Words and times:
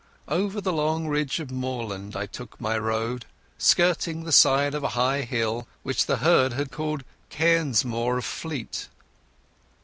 Over 0.27 0.57
a 0.67 0.71
long 0.73 1.05
ridge 1.07 1.39
of 1.39 1.51
moorland 1.51 2.15
I 2.15 2.25
took 2.25 2.59
my 2.59 2.75
road, 2.75 3.27
skirting 3.59 4.23
the 4.23 4.31
side 4.31 4.73
of 4.73 4.83
a 4.83 4.87
high 4.97 5.21
hill 5.21 5.67
which 5.83 6.07
the 6.07 6.17
herd 6.17 6.53
had 6.53 6.71
called 6.71 7.03
Cairnsmore 7.29 8.17
of 8.17 8.25
Fleet. 8.25 8.89